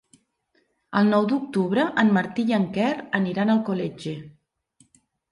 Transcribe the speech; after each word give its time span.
El 0.99 1.09
nou 1.09 1.25
d'octubre 1.31 1.83
en 2.03 2.09
Martí 2.15 2.45
i 2.51 2.55
en 2.57 2.65
Quer 2.77 2.87
aniran 3.19 3.51
a 3.53 3.57
Alcoletge. 3.57 4.15